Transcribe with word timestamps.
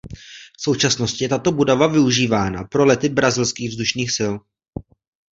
V 0.57 0.61
současnosti 0.61 1.23
je 1.23 1.29
tato 1.29 1.51
budova 1.51 1.87
využívána 1.87 2.63
pro 2.63 2.85
lety 2.85 3.09
brazilských 3.09 3.69
vzdušných 3.69 4.11
sil. 4.17 4.33